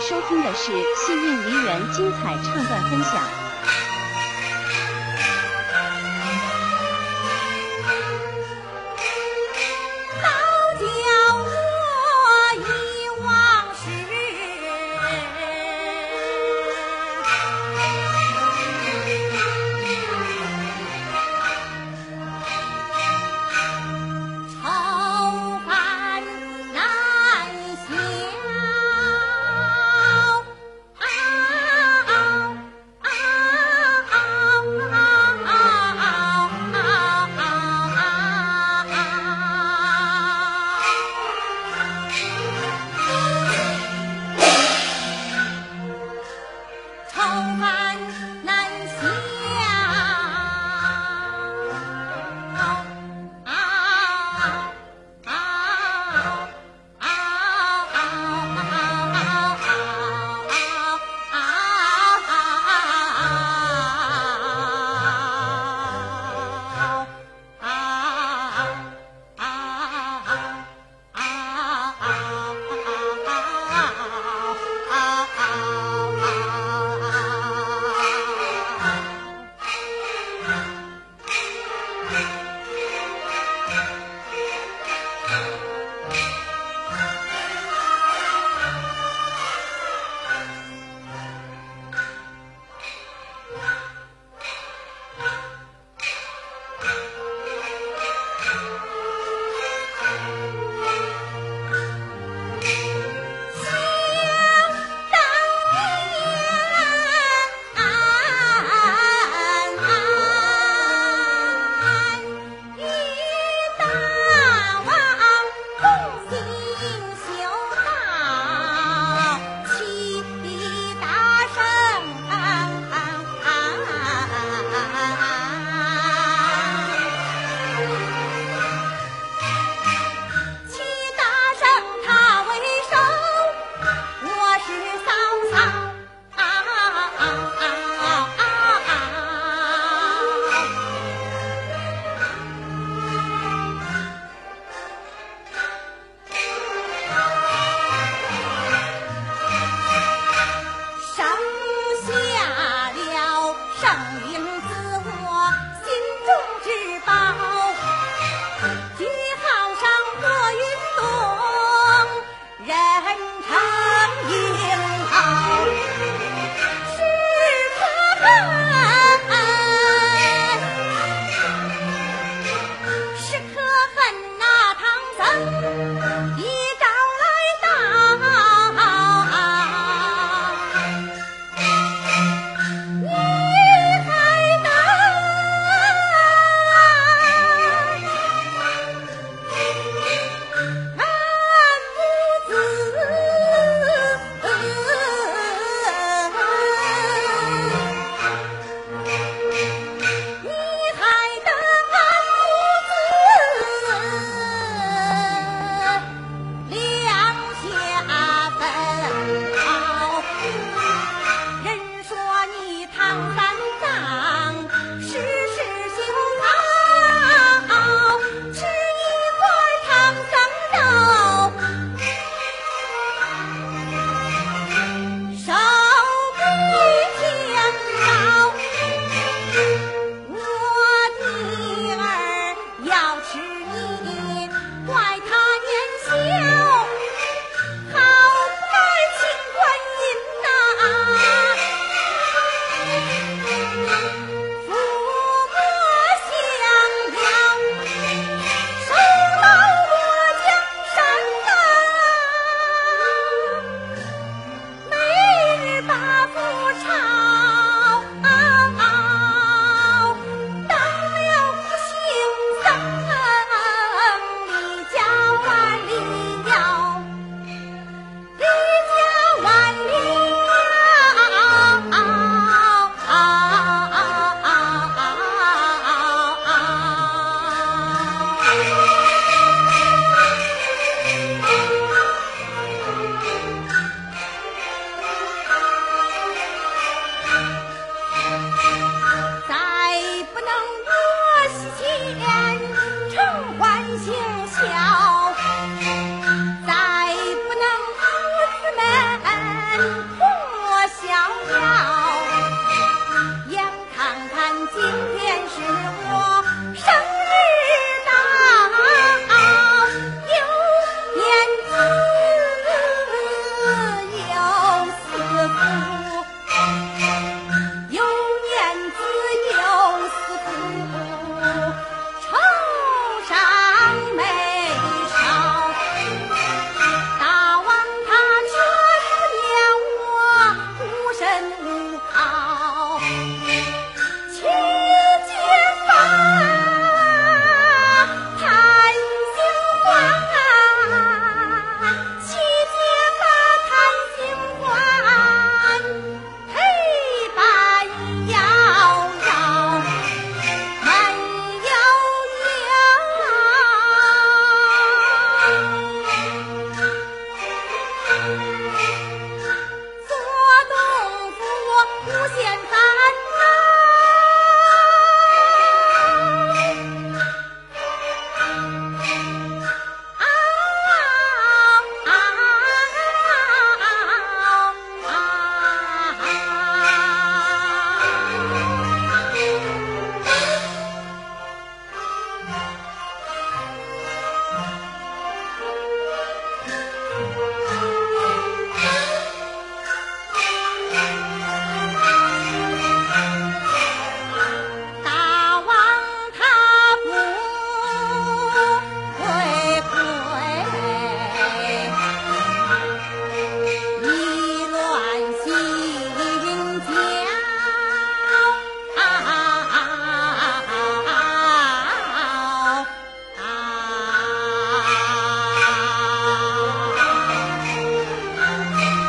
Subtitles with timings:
[0.00, 3.47] 收听的是幸运梨园精彩唱段分享。